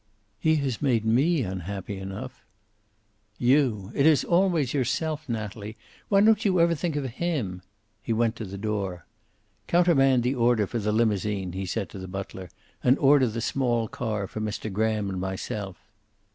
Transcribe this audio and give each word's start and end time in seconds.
"He 0.39 0.55
has 0.55 0.81
made 0.81 1.05
me 1.05 1.43
unhappy 1.43 1.99
enough." 1.99 2.43
"You. 3.37 3.91
It 3.93 4.07
is 4.07 4.23
always 4.23 4.73
yourself, 4.73 5.29
Natalie. 5.29 5.77
Why 6.09 6.21
don't 6.21 6.43
you 6.43 6.59
ever 6.59 6.73
think 6.73 6.95
of 6.95 7.05
him?" 7.05 7.61
He 8.01 8.11
went 8.11 8.35
to 8.37 8.45
the 8.45 8.57
door. 8.57 9.05
"Countermand 9.67 10.23
the 10.23 10.33
order 10.33 10.65
for 10.65 10.79
the 10.79 10.91
limousine," 10.91 11.51
he 11.51 11.67
said 11.67 11.87
to 11.89 11.99
the 11.99 12.07
butler, 12.07 12.49
"and 12.83 12.97
order 12.97 13.27
the 13.27 13.41
small 13.41 13.87
car 13.87 14.25
for 14.25 14.41
Mr. 14.41 14.73
Graham 14.73 15.07
and 15.07 15.21
myself." 15.21 15.77